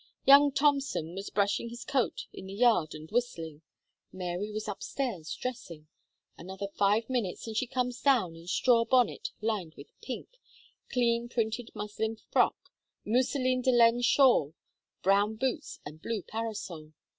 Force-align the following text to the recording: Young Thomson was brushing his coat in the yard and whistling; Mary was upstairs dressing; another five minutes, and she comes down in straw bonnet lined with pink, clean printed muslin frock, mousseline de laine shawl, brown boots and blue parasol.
Young 0.25 0.51
Thomson 0.51 1.13
was 1.13 1.29
brushing 1.29 1.69
his 1.69 1.85
coat 1.85 2.25
in 2.33 2.47
the 2.47 2.55
yard 2.55 2.95
and 2.95 3.07
whistling; 3.11 3.61
Mary 4.11 4.51
was 4.51 4.67
upstairs 4.67 5.31
dressing; 5.35 5.89
another 6.39 6.65
five 6.73 7.07
minutes, 7.07 7.45
and 7.45 7.55
she 7.55 7.67
comes 7.67 8.01
down 8.01 8.35
in 8.35 8.47
straw 8.47 8.83
bonnet 8.83 9.29
lined 9.41 9.75
with 9.75 9.91
pink, 10.01 10.39
clean 10.91 11.29
printed 11.29 11.69
muslin 11.75 12.15
frock, 12.15 12.71
mousseline 13.05 13.61
de 13.61 13.69
laine 13.69 14.01
shawl, 14.01 14.55
brown 15.03 15.35
boots 15.35 15.79
and 15.85 16.01
blue 16.01 16.23
parasol. 16.23 16.93